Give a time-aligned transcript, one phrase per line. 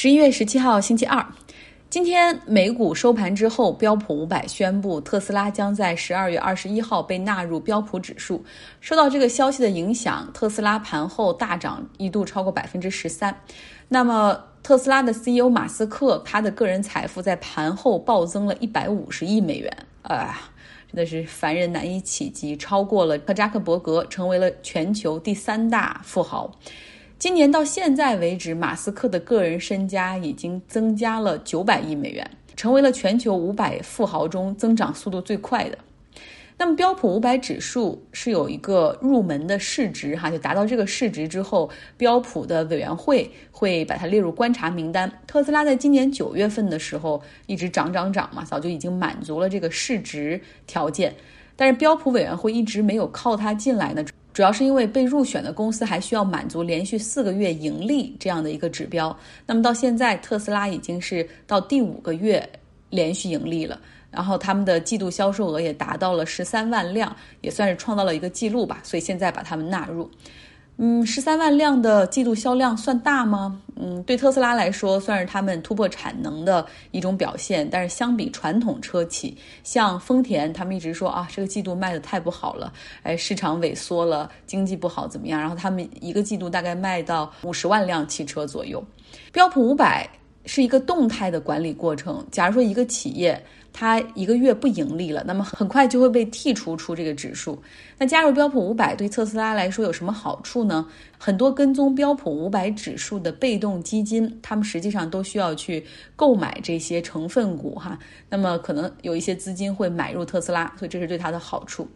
[0.00, 1.26] 十一月十七号，星期二，
[1.90, 8.44] 今天美股收盘之后，标普五百宣布特斯拉将在十二月二十一号被纳入标普指数。
[8.80, 13.36] 受到这个消息的影响，特斯拉盘后大涨，一度超过百分之十三。
[13.88, 20.48] 那么，特斯拉的 CEO 马斯克，他的个人财富在盘后暴增了一百五十亿美元，啊，
[20.86, 26.48] 真的是凡人难以企及，超过了扎克伯格，成为了全球第三大富豪。
[27.18, 35.76] 今年到现在为止，马斯克的个人身家已经增加了九百亿美元，成为了全球五百富豪中增长速度最快的。
[36.56, 45.10] 那么标普五百指数是有一个入门的市值，哈，就达到这个市值之后，标普的委员会会把它列入观察名单。
[45.26, 51.12] 特斯拉在今年九月份的时候一直涨涨涨嘛，早就已经满足了这个市值条件，
[51.56, 54.04] 但是标普委员会一直没有靠它进来呢。
[54.38, 59.18] 主要是因为被入选的公司还需要满足连续四个月盈利这样的一个指标。
[59.44, 62.48] 那么到现在，特斯拉已经是到第五个月
[62.88, 63.80] 连续盈利了，
[64.12, 68.78] 然后他们的季度销售额也达到了十三万辆，也算是创造了一个记录吧。
[68.84, 70.08] 所以现在把他们纳入。
[70.80, 73.60] 嗯，十三万辆的季度销量算大吗？
[73.74, 77.68] 嗯，对特斯拉来说算是他们突破产能的一种表现。
[77.68, 85.40] 但是相比传统车企，像丰田，他们一直说啊，这个季度卖的太不好了，哎，市场萎缩了，经济不好怎么样？
[85.40, 88.84] 然后他们一个季度大概卖到五十万辆汽车左右。
[89.32, 90.08] 标普五百
[90.48, 92.26] 是一个动态的管理过程。
[92.32, 97.62] 假如说一个企业，它一个月不盈利了，那么很快就会被剔除出这个指数。
[97.98, 100.86] 那加入标普五百对特斯拉来说有什么好处呢？
[101.18, 105.84] 很多跟踪标普五百指数的被动基金，他们实际上都需要去
[106.16, 107.98] 购买这些成分股哈。
[108.30, 111.86] 那么可能有一些资金会买入特斯拉，所以这是对它的好处。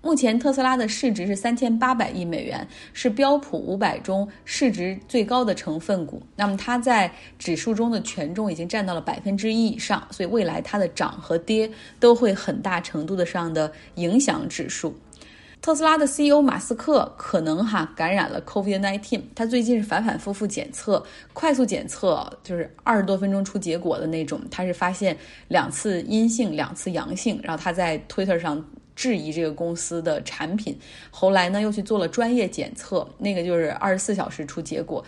[0.00, 6.22] 目前特斯拉的市值是三千八百亿美元，是标普五百中市值最高的成分股。
[6.36, 11.68] 那么它在指数中的权重已经占到了百分之一以上，所以未来它的涨和跌
[11.98, 14.94] 都会很大程度的上的影响指数。
[15.60, 25.16] 特斯拉的 CEO 马斯克可能哈感染了 COVID-19，他最近是反反复复检测，快速检测就是二十多分钟出结果的那种，他是发现
[25.48, 28.64] 两次阴性，两次阳性，然后他在 Twitter 上。
[28.98, 30.76] 质疑这个公司的产品，
[31.08, 35.04] 后来呢又去做了专业检测，那个就是二十四小时出结果，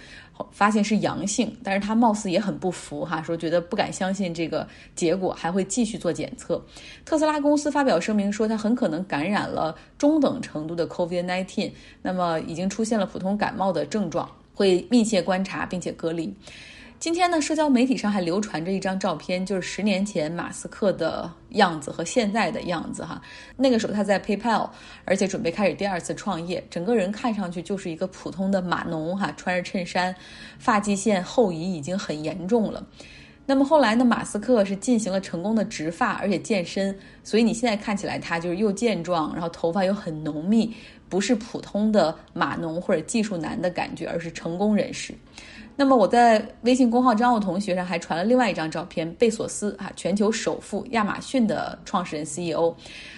[0.53, 4.65] 发现是阳性，但是他貌似也很不服哈，说觉得不敢相信这个
[4.95, 6.65] 结果，还会继续做检测。
[7.05, 16.33] 特斯拉公司发表声明说，他很可能感染了中等程度的 COVID-19，那么已经出现了普通感冒的症状，会密切观察并且隔离。
[17.01, 23.19] 今天呢，社交媒体上还流传着一张照片，就是十年前马斯克的样子和现在的样子哈。
[23.57, 24.69] 那个时候他在 PayPal，
[25.07, 30.15] 而且准备开始第二次创业，整个人看上去就是一个普通的码农哈，穿着衬衫，
[30.59, 32.87] 发际线后移已经很严重了。
[33.47, 36.95] 那么后来呢，马斯克是进行了成功的植发，而且健身，
[37.25, 40.73] 所以你现在看起来他就是又健壮，然后头发又很浓密，
[41.11, 45.13] 不是普通的码农或者技术男的感觉，而是成功人士。
[45.77, 52.75] 那么我在微信公号张奥同学上还传了另外一张照片，贝索斯啊，全球首富亚马逊的创始人 CEO，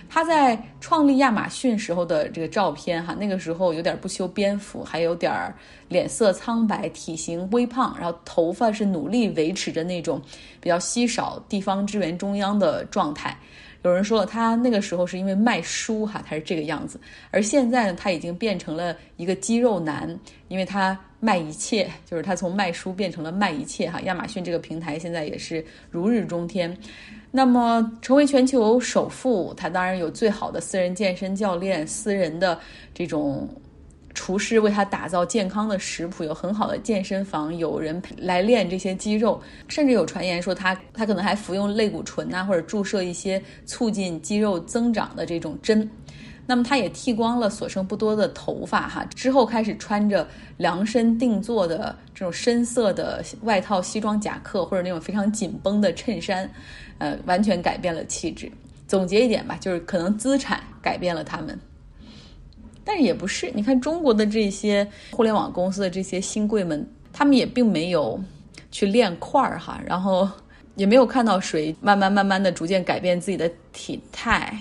[0.08, 5.52] 他在创立亚马逊时候的这个照片哈，那个时候有点不修边幅，还有点儿
[5.88, 10.22] 脸色苍白，体型微胖，然后头发是努力维持着那种
[10.60, 13.36] 比较稀少地方支援中央的状态。
[13.82, 17.00] 有人说，他那个时候是因为卖书哈，他是这个样子，
[17.30, 20.98] 而现在呢，他已经变成了一个肌肉男，因为他。
[21.24, 24.00] 卖一切，就是他从卖书变成了卖一切哈。
[24.00, 26.76] 亚马逊这个平台现在也是如日中天。
[27.30, 32.58] 那么成为全球首富，他当然有最好的私人健身教练、私人的
[32.92, 33.48] 这种
[34.14, 45.88] 厨师为他打造健康的食谱，有很好的健身房，有人来练这些肌肉，甚至有传言说他他可能还服用类固醇呐，或者注射一些促进肌肉增长的这种针。
[46.44, 56.50] 那么他也剃光了所剩不多的头发哈，之后开始穿着量身定做的这种深色的外套、西装夹克或者那种非常紧绷的衬衫，
[56.98, 58.50] 呃，完全改变了气质。
[58.88, 61.58] 总结一点吧，就是可能资产改变了他们，
[62.84, 63.50] 但是也不是。
[63.54, 68.20] 你看中国的这些互联网公司的这些新贵们，他们也并没有
[68.70, 70.28] 去练块儿哈，然后
[70.76, 74.56] 也没有看到谁慢慢慢慢的逐渐改变自己的体态。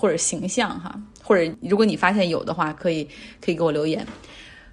[0.00, 3.02] 或者形象哈，或者如果你发现有的话，可以
[3.40, 4.06] 可以给我留言。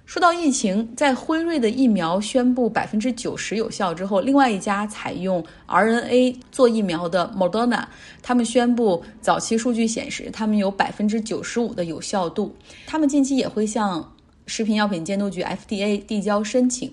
[0.06, 7.84] 说到疫情，在辉瑞的疫苗宣布百分之九十有效之后，另外一家采用 RNA 做疫苗的 Moderna，
[8.22, 12.54] 他们宣布早期数据显示，他们有百分之九十五的有效度。
[12.86, 14.14] 他们近期也会向
[14.46, 16.90] 食品药品监督局 FDA 递交申请。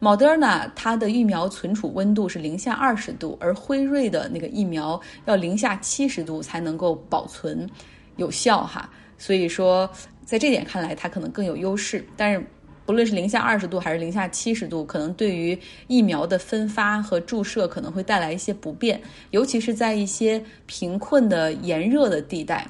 [0.00, 7.68] Moderna 它的疫苗存储温度是零下二十度，而辉瑞的那个疫苗要零下七十度才能够保存
[8.14, 8.88] 有效哈。
[9.16, 9.88] 所以说，
[10.24, 12.04] 在这点看来，它可能更有优势。
[12.16, 12.44] 但是，
[12.86, 19.00] 不论是零下二十度还是零下七十度，可能对于疫苗的分发和注射可能会带来一些不便，
[19.30, 22.66] 尤其是在一些贫困的炎热的地带。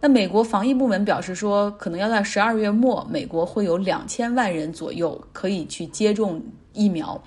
[0.00, 6.42] 那美国防疫部门表示说，可能要在十二月末，美国会有两千万人左右可以去接种
[6.74, 7.22] 疫苗，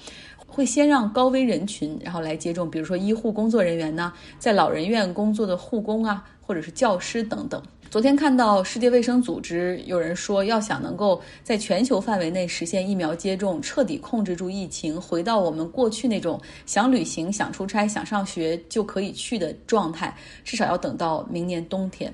[0.45, 7.59] 会先让高危人群然后来接种，比如说医护工作人员呢，在老人院工作的护工啊，或者是教师等等。
[7.89, 20.13] 昨天看到世界卫生组织有人说，要想能够在全球范围内实现疫苗接种，彻底控制住疫情，回到我们过去那种想旅行、想出差、想上学就可以去的状态，
[20.43, 22.13] 至少要等到明年冬天。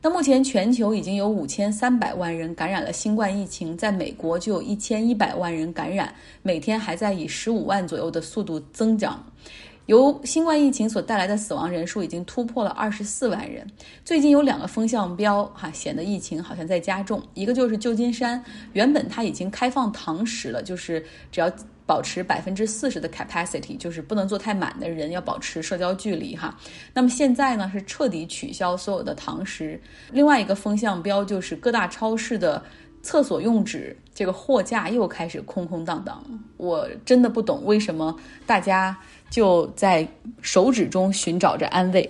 [0.00, 9.22] 那目前全球已经有五千三百万人感染了新冠疫情，在美国就有一千一百万人感染，每天还在以十五万左右的速度增长。
[9.86, 13.66] 由新冠疫情所带来的死亡人数已经突破了二十四万人。
[14.04, 17.22] 最近有两个风向标哈，显得疫情好像在加重。
[17.34, 18.42] 一个就是旧金山，
[18.72, 21.52] 原本它已经开放堂食了，就是只要
[21.84, 26.58] 保持百分之四十的 capacity，就是不能坐太满的人要保持社交距离哈。
[26.94, 29.78] 那么现在呢是彻底取消所有的堂食。
[30.10, 32.62] 另外一个风向标就是各大超市的
[33.02, 36.22] 厕所用纸这个货架又开始空空荡荡。
[36.56, 38.16] 我真的不懂为什么
[38.46, 38.96] 大家。
[39.30, 40.06] 就在
[40.42, 42.08] 手指中寻找着安慰。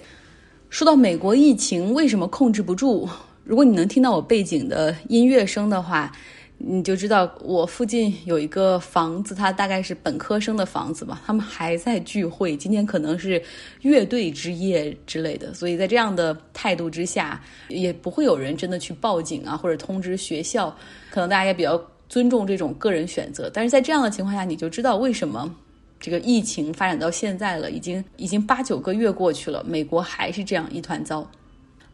[0.68, 3.08] 说到美国疫情为什么控制不住？
[3.44, 6.12] 如果你能听到我背景的音乐声的话，
[6.58, 12.54] 你就知道我附近有一个房子，它大概是本科生的房子吧，他们还在聚会。
[12.54, 13.42] 今天可能是
[13.80, 20.76] 乐队之夜之类的，所以在这样的态度之下，也不会有人真的去报警啊，或者通知学校。
[21.10, 25.54] 可能大家也比较尊重这种个人选择，但是在这样的情况下，你就知道为什么。
[26.00, 31.26] 这个疫情发展到现在了，已经已经八九个月过去了，美国还是这样一团糟。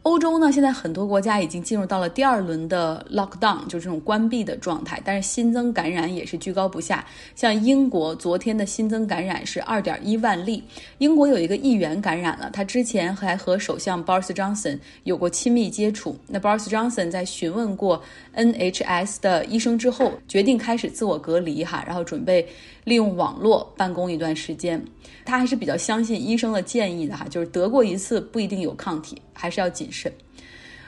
[0.03, 7.05] 欧洲呢，现在很多国家已经进入到了第二轮的 lockdown，就是这种关闭的状态，但是新增感染也是居高不下。
[7.35, 10.63] 像英国昨天的新增感染是二点一万例，
[10.97, 16.17] 英国有一个议员感染了，他之前还和首相 Boris Johnson 有过亲密接触。
[16.25, 18.01] 那 Boris Johnson 在询问过
[18.35, 22.47] NHS 的医生之后，决定开始自我隔离哈，然后准备
[22.85, 24.83] 利用网络办公一段时间。
[25.23, 30.11] 他还是比较相信医生的建议的哈，就是得过一次不一定有抗体，还是要谨慎。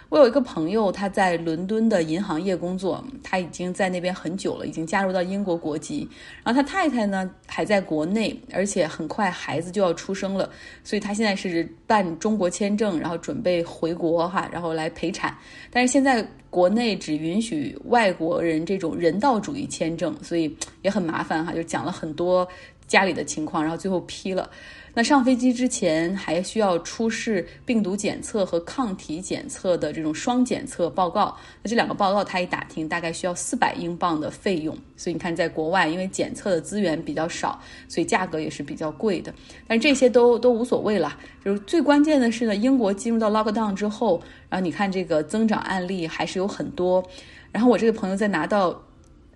[0.10, 6.08] 我有一个朋友，他在伦敦的银行业工作，他已经在那边很久了，已经加入到英国国籍。
[6.44, 10.48] 然后他太太呢还在国内，而且很快孩子就要出生了，
[10.84, 15.36] 所以他现在是办中国签证，然后准备回国哈，然后来陪产。
[15.72, 22.48] 但是现在国内只允许外国人这种人道主义签证，所以也很麻烦哈，就讲了很多。
[22.86, 24.48] 家里的情况，然后最后批了。
[24.96, 31.36] 那上飞机之前还需要出示病毒检测和抗体检测的这种双检测报告。
[31.64, 34.78] 那这两个报告他一打听，大概需要四百英镑的费用。
[34.96, 39.34] 所以你看，在国外，因为检测的资源比较少，所以价格也是比较贵的。
[39.68, 41.18] 但这些都都无所谓了。
[41.44, 47.04] 就是最关键的是呢，英国进入到 lockdown 之后，然后你看这个增长案例还是有很多。
[47.52, 48.80] 然后我这个朋友在拿到。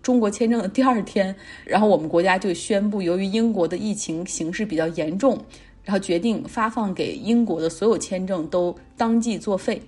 [0.07, 5.38] 中国签证的第二天，然后我们国家就宣布，由于英国的疫情形势比较严重，
[5.84, 9.82] 然后决定发放给英国的所有签证都当即作废。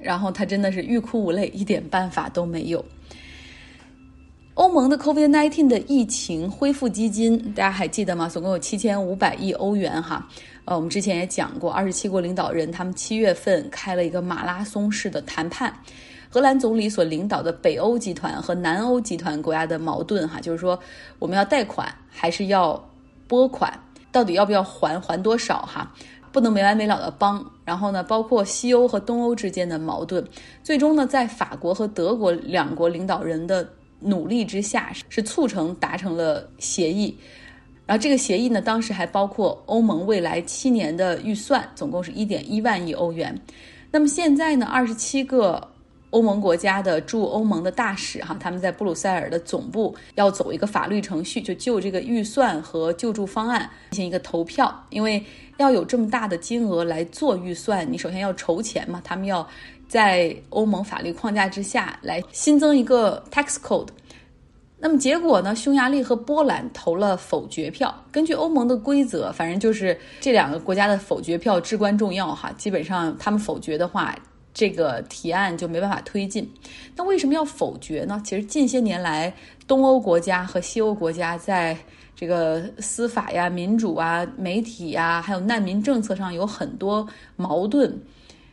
[0.00, 2.84] 然后他真的是欲哭无泪，一点办法都没有。
[4.54, 8.28] 欧盟的 COVID-19 的疫情恢复基金，大家还记得吗？
[8.28, 10.28] 总共有七千五百亿欧元哈。
[10.64, 15.72] 呃，我们之前也讲过，二十七国领导人他们七月份开了一个马拉松式的谈判。
[16.32, 20.78] 荷兰总理所领导的北欧集团和南欧集团国家的矛盾，哈，就是说
[21.18, 22.82] 我们要贷款还是要
[23.28, 23.70] 拨款，
[24.10, 25.92] 到底要不要还，还多少，哈，
[26.32, 27.44] 不能没完没了的帮。
[27.66, 30.26] 然后呢，包括西欧和东欧之间的矛盾，
[30.62, 33.68] 最终呢，在法国和德国两国领导人的
[34.00, 37.14] 努力之下，是促成达成了协议。
[37.84, 43.38] 然后这个协议呢，当时还包括欧盟未来七年的预算，总共是一点一万亿欧元。
[43.90, 45.68] 那么现在呢，二十七个。
[46.12, 54.72] 欧盟国家的驻欧盟的大使哈，他们在布鲁塞尔的总部要走一个法律程序，就就这个预算和救助方案进行一个投票。
[54.90, 55.24] 因为
[55.56, 59.00] 要有这么大的金额来做预算，你首先要筹钱嘛。
[59.02, 59.46] 他们要
[59.88, 63.88] 在欧盟法律框架之下来新增一个 tax code。
[64.78, 65.56] 那么结果呢？
[65.56, 67.94] 匈牙利和波兰投了否决票。
[68.10, 72.52] 根据欧盟的规则，反正就是这两个国家的否决票至关重要哈。
[72.58, 74.14] 基本上他们否决的话。
[74.54, 76.50] 这个提案就没办法推进。
[76.94, 78.20] 那为什么要否决呢？
[78.24, 79.32] 其实近些年来，
[79.66, 81.76] 东欧国家和西欧国家在
[82.14, 87.06] 这个司法呀、民主啊、媒体呀，还有难民政策上有很多
[87.36, 87.98] 矛盾，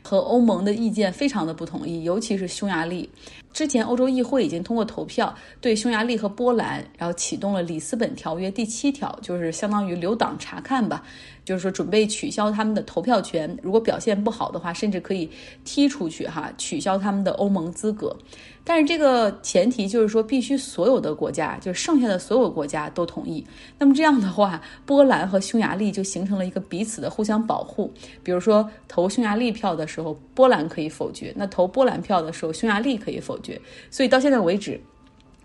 [0.02, 3.10] 和欧盟的意见非常的不统一，尤其是匈牙利。
[3.52, 11.04] 之前，欧洲议会已经通过投票对匈牙利和波兰，然后启动了里斯本条约第七条，就是相当于留党察看吧，
[11.44, 15.30] 就是说准备取消他们的投票权，如果表现不好的话，甚至可以
[15.66, 18.16] 踢出去哈，取消他们的欧盟资格。
[18.64, 23.44] 但是这个前提就是说，必须所有的国家，就是剩下的所有国家都同意。
[23.80, 27.92] 那么这样的话，波兰和匈牙利就形成了一个彼此的互相保护。
[28.22, 33.39] 比如说，投匈牙利票的时候，波兰可以否决；那投波兰票的时候，匈牙利可以否。
[33.90, 34.80] 所以到现在为止。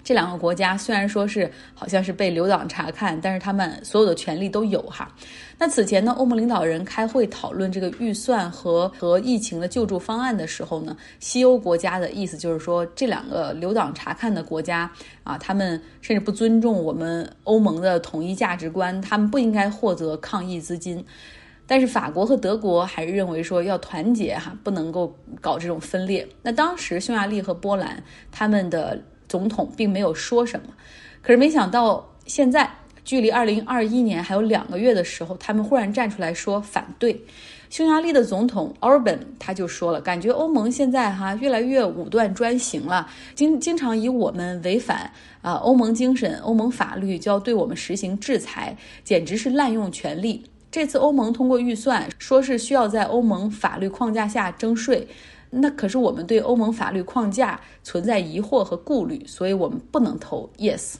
[0.03, 5.11] 这两个国家虽然说是好像是被留党察看，但是他们所有的权利都有哈。
[5.59, 21.03] 那此前呢，欧盟领导人开会讨论这个预算和和疫情的救助方案的时候呢，西欧国家的意思就是说，这两个留党察看的国家啊，他们甚至不尊重我们欧盟的统一价值观，他们不应该获得抗疫资金。
[21.67, 26.27] 但是法国和德国还是认为说要团结哈，不能够搞这种分裂。
[26.43, 29.03] 那当时匈牙利和波兰他们的。
[29.27, 30.67] 总统并没有说什么，
[31.23, 32.71] 可是没想到现在
[33.05, 37.25] 距离二零二一年还有两个月的时候，他们忽然站出来说反对。
[37.71, 50.45] 匈牙利的总统 Orban 他就说了，感觉欧盟现在哈越来越武断专行了，经经常以我们违反啊欧盟精神、欧盟法律就要对我们实行制裁，简直是滥用权力。
[50.75, 55.07] 这次欧盟通过预算，说是需要在欧盟法律框架下征税。
[55.51, 60.95] 那可是我们对欧盟法律框架存在疑惑和顾虑，所以我们不能投 yes。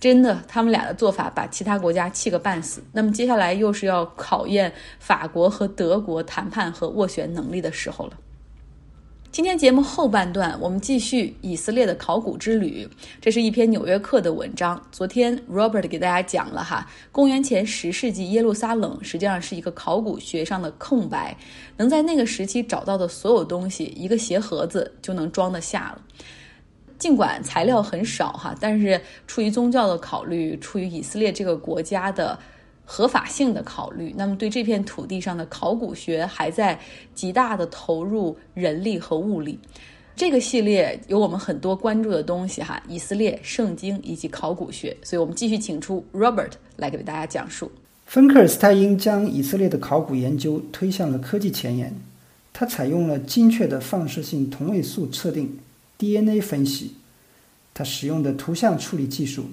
[0.00, 2.82] 真的，他们俩的做法把其他国家气个半死。
[2.90, 8.18] 那么接下来又是要考验法国和德国谈判和斡旋能力的时候了。
[9.34, 12.88] 今天节目后半段，我们继续以色列的考古之旅。
[13.20, 14.80] 这是一篇《纽约客》的文章。
[14.92, 21.36] 昨天 Robert 给大家讲了哈，公元前十世纪耶路撒冷实际上是一个考古学上的空白，
[21.76, 26.00] 能在那个时期找到的所有东西，一个鞋盒子就能装得下了。
[26.96, 32.38] 尽管材料很少哈，但是出于宗教的考虑，出于以色列这个国家的。
[32.84, 36.78] 合法性的考虑，那么对这片土地上的考古学还在
[37.14, 39.58] 极大的投入人力和物力。
[40.16, 47.72] 这个系列有我们很多关注的东西哈，以色列、圣经以及考古学，所以我们继续请出 Robert 来给大家讲述。
[48.06, 51.92] 芬克尔斯泰因将以色列的考古研究推向了科技前沿，
[52.52, 55.58] 他采用了精确的放射性同位素测定
[55.98, 56.92] DNA 分析，
[57.72, 59.46] 他使用的图像处理技术。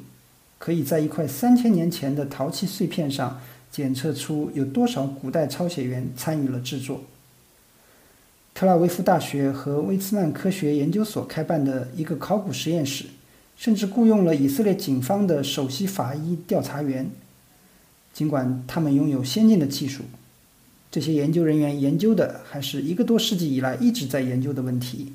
[0.61, 3.41] 可以在一块三千年前的陶器碎片上
[3.71, 7.01] 检测出有多少古代抄写员参与了制作。
[8.53, 13.05] 特拉维夫大学和威茨曼科学研究所开办的一个考古实验室，
[13.57, 17.09] 甚至雇佣了以色列警方的首席法医调查员。
[18.13, 20.03] 尽管他们拥有先进的技术，
[20.91, 25.11] 这些研究人员研究的还是一个多世纪以来一直在研究的问题：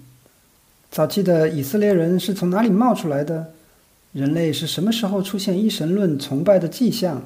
[0.90, 3.52] 早期的以色列人是从哪里冒出来的？
[4.16, 7.22] 人类是什么时候出现一神论崇拜的迹象？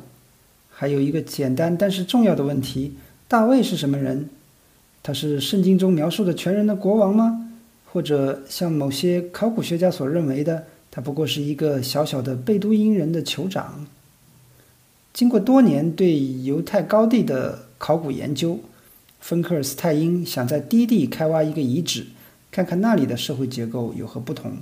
[0.69, 2.95] 还有一个简单但是重要的问题：
[3.29, 4.29] 大卫是什么人？
[5.01, 7.53] 他是圣经中描述的全人的国王吗？
[7.93, 13.87] 或者像某些考古学家所认为的，他不过是一个小小的贝都因人的酋长？
[15.13, 18.59] 经过多年对犹太高地的考古研究，
[19.21, 22.07] 芬克尔斯泰因想在低地开挖一个遗址，
[22.51, 24.55] 看看那里的社会结构有何不同。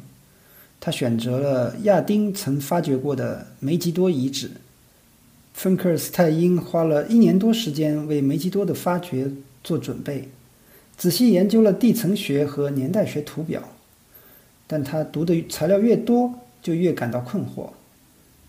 [0.80, 4.50] 他选择了亚丁曾发掘过的梅吉多遗址。
[5.52, 9.28] 芬克尔斯泰因花了一年多时间为梅吉多的发掘
[9.64, 10.28] 做准备，
[10.96, 13.62] 仔细研究了地层学和年代学图表。
[14.68, 16.32] 但他读的材料越多，
[16.62, 17.70] 就越感到困惑。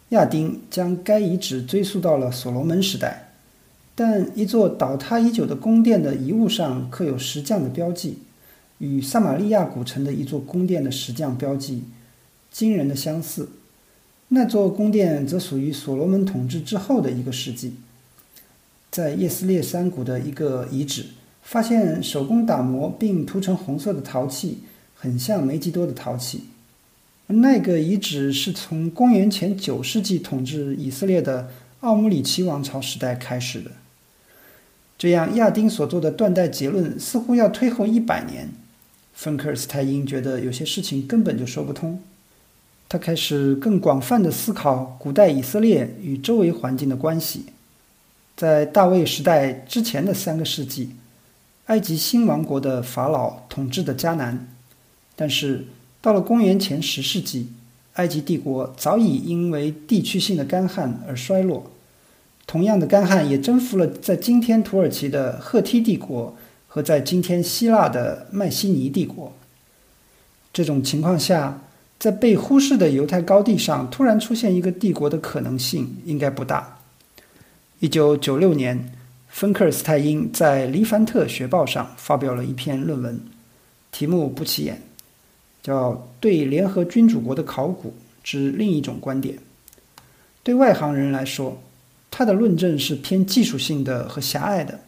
[0.10, 3.32] 亚丁将该遗址追溯到了所罗门时代，
[3.96, 8.20] 但一座倒塌已久的宫殿的遗物上刻有石匠的标记，
[8.78, 11.84] 与撒玛利亚古城的一座宫殿的石匠标记。
[12.52, 13.50] 惊人的相似，
[14.30, 17.76] 那座宫殿则属于所罗门统治之后的一个世纪。
[18.92, 21.06] 在叶斯列山谷的一个遗址，
[21.44, 24.60] 发现手工打磨并涂成红色的陶器，
[24.96, 26.46] 很像梅吉多的陶器。
[27.28, 31.52] 那个遗址是从公元前九世纪统治以色列的
[31.82, 33.72] 奥姆里奇王朝时代开始的。
[34.98, 38.50] 这样，亚丁所做的断代结论似乎要推后一百年。
[39.14, 42.02] 芬克尔斯泰因觉得有些事情根本就说不通。
[42.90, 47.46] 他开始更广泛的思考古代以色列与周围环境的关系。
[48.36, 50.90] 在大卫时代之前的三个世纪，
[51.68, 54.48] 埃及新王国的法老统治的迦南。
[55.16, 55.68] 但是
[56.02, 57.52] 到了公元前十世纪，
[57.94, 61.70] 埃及帝国早已因为地区性的干旱而衰落。
[62.48, 66.36] 同样的干旱也征服了在今天土耳其的赫梯帝国
[66.68, 69.32] 和在今天希腊的迈锡尼帝国。
[70.52, 71.62] 这种情况下，
[72.00, 76.80] 在被忽视的犹太高地上突然出现一个帝国的可能性应该不大。
[77.80, 78.94] 一九九六年，
[79.28, 83.20] 芬克尔斯泰因在《黎凡特学报》上发表了一篇论文，
[83.92, 84.82] 题目不起眼，
[85.62, 85.92] 叫
[86.22, 89.36] 《对联合君主国的考古之另一种观点》。
[90.42, 91.62] 对外行人来说，
[92.10, 94.80] 他的论证是偏技术性的和狭隘的。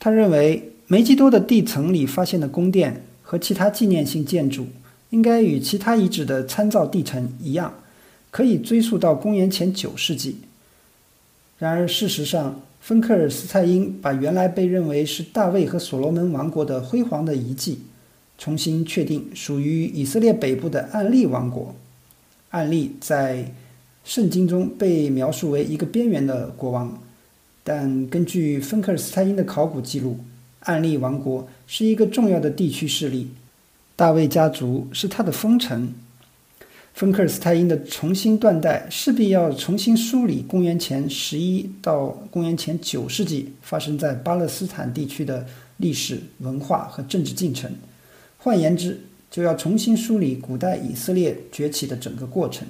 [0.00, 4.66] 他认为梅基多的地层里发现的宫殿和其他纪念性建筑，
[5.14, 7.72] 应该与其他遗址的参照地层一样，
[8.32, 10.38] 可以追溯到公元前九世纪。
[11.58, 17.82] 然而，事实上，芬克尔斯泰因把原来被认为是大卫和所罗门王国的辉煌的遗迹，
[18.36, 21.74] 重新确定属于以色列北部的暗利王国。
[22.50, 23.52] 暗利在。
[24.04, 27.00] 圣经中被描述为一个边缘的国王，
[27.62, 30.18] 但根据芬克尔斯泰因的考古记录，
[30.60, 33.30] 暗利王国是一个重要的地区势力，
[33.96, 35.92] 大卫家族是他的封臣。
[36.94, 45.44] 芬克尔斯泰因的重新断代势必要重新梳理公元前十一到公元前九世纪发生在巴勒斯坦地区的
[45.78, 47.68] 历史文化和政治进程，
[48.38, 52.64] 换言之，就要重新梳理古代以色列崛起的整个过程。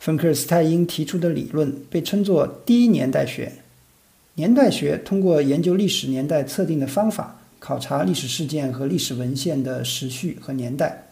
[0.00, 3.52] 芬克尔斯泰因提出的理论被称作第一年代学。
[4.34, 11.04] 年代学通过研究历史年代测定的方法，考察历史事件和历史文献的时序和年代。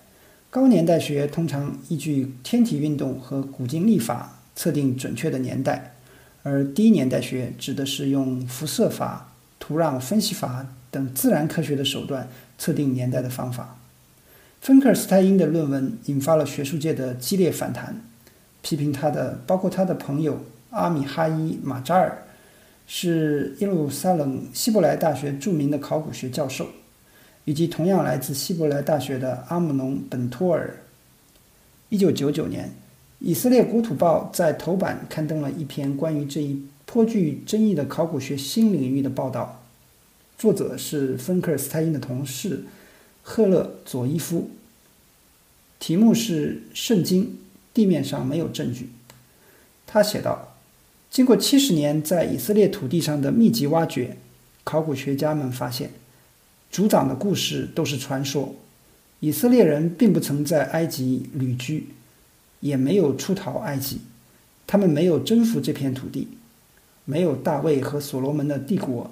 [0.51, 5.95] 高年代学通常依据天体运动和古今历法测定准确的年代，
[6.43, 13.77] 而低年代学指的是用辐射法、土壤分析法等自然科学的手段测定年代的方法。
[14.61, 18.03] 芬克尔斯泰因的论文引发了学术界的激烈反弹。
[18.63, 22.26] 批评他的包括他的朋友阿米哈伊马扎尔，
[22.87, 26.69] 是耶路撒冷希伯来大学著名的考古学教授，
[27.45, 30.77] 以及同样来自希伯来大学的阿姆农本托尔。
[31.89, 32.73] 一九九九年，
[33.19, 39.63] 以色列国土报在头版刊登了一篇关于这一颇具争议的考古学新领域的报道，
[40.39, 42.65] 作者是芬克尔斯泰因的同事
[43.23, 44.51] 赫勒佐伊夫，
[45.79, 47.25] 题目是《圣经》。
[47.77, 48.89] 地面上没有证据，
[49.87, 50.46] 他写道
[51.17, 54.19] ：“经过七十年在以色列土地上的密集挖掘，
[54.65, 55.93] 考古学家们发现，
[56.71, 58.55] 族长的故事都是传说。
[59.21, 61.87] 以色列人并不曾在埃及旅居，
[62.61, 64.01] 也没有出逃埃及，
[64.67, 66.29] 他们没有征服这片土地，
[67.07, 69.11] 没有大卫和所罗门的帝国，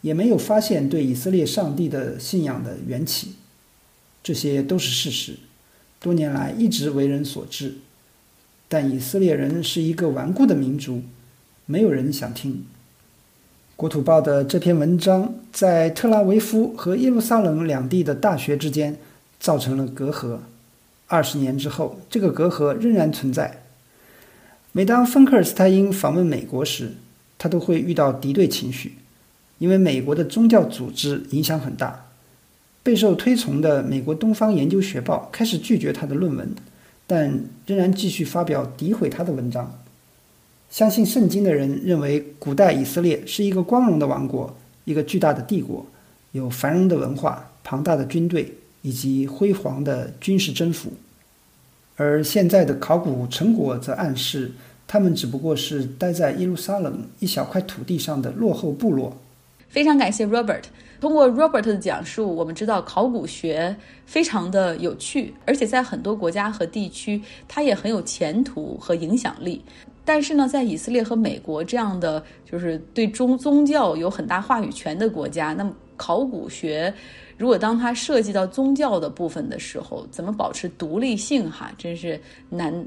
[0.00, 3.34] 也没有发现对以色列上帝的信仰的缘起。
[4.22, 5.34] 这些都是事实，
[6.00, 7.74] 多年来一直为人所知。”
[8.66, 11.02] 但以色列人是一个顽固的民族，
[11.66, 12.64] 没有人想听。
[13.76, 18.96] 国土报的这篇文章在特拉维夫和耶路撒冷两地的大学之间
[19.40, 20.38] 造成了隔阂。
[21.06, 23.62] 二十年之后，这个隔阂仍然存在。
[24.72, 26.92] 每当芬克尔斯泰因访问美国时，
[27.38, 28.96] 他都会遇到敌对情绪，
[29.58, 32.06] 因为美国的宗教组织影响很大。
[32.82, 36.54] 备受推崇的美国东方研究学报开始拒绝他的论文。
[37.06, 39.78] 但仍然继续发表诋毁他的文章。
[40.70, 45.86] 相信圣经的人认为，古代以色列是一个光荣的王国，一个巨大的帝国，
[46.32, 50.92] 有繁荣的文化、庞大的军队以及辉煌的军事征服。
[51.96, 54.50] 而现在的考古成果则暗示，
[54.88, 59.16] 他们只不过是待在耶路撒冷一小块土地上的落后部落。
[59.68, 60.64] 非常感谢 Robert。
[61.00, 69.62] 通过 Robert 的讲述，我们知道考古学非常的有趣，而且在很多国家和地区，它也很有前途和影响力。
[70.04, 76.92] 但是呢，在以色列和美国这样的就是对宗宗教有很大话语权的国家，那么考古学
[77.36, 81.50] 如果当它涉及到宗教的部分的时候，怎么保持独立性？
[81.50, 82.86] 哈，真是难。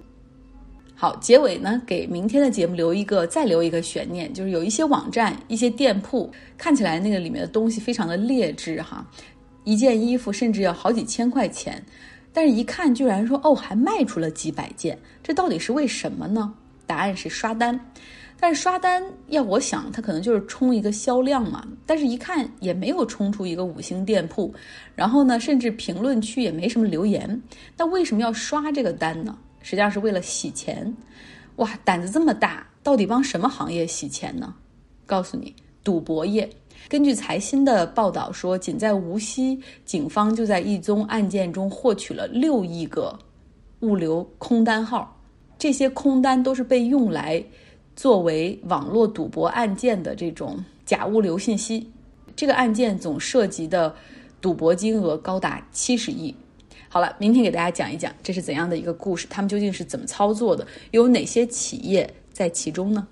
[1.00, 9.06] 好，结尾呢，给明天的节目留一个，再留一个悬念，就是有一些网站、一些店铺，看起来那个里面的东西非常的劣质哈，
[9.64, 11.84] 一件衣服甚至要好几千块钱，
[12.34, 16.52] 但是一看居然说哦，还卖出了几百件，这到底是为什么呢？
[16.88, 17.80] 答案是刷单，
[18.40, 24.52] 但是刷单要我想，它可能就是冲一个销量嘛，但是一看也没有冲出一个五星店铺，
[24.96, 27.40] 然后呢，甚至评论区也没什么留言，
[27.78, 29.38] 那为什么要刷这个单呢？
[29.62, 30.92] 实际上是为了洗钱，
[31.58, 34.56] 哇，胆子这么大，到底帮什么行业洗钱呢？
[35.06, 36.50] 告诉你，赌博业。
[36.88, 43.18] 根据财新的报道说，仅在无锡，警方就在一宗案件中获取了六亿个
[43.82, 45.17] 物流空单号，
[45.58, 47.44] 这些空单都是被用来
[47.96, 51.90] 作为网络赌博案件的这种假物流信息。
[52.36, 53.96] 这个案件总涉及的
[54.40, 56.36] 赌博金额高达七十亿。
[56.90, 63.08] 好了，明天给大家讲一讲这是怎样的一个故事，他们究竟是怎么操作的，有哪些企业在其中呢？